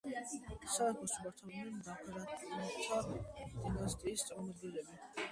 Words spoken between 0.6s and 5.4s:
სამეფოს მართავდნენ ბაგრატუნთა დინასტიის წარმომადგენლები.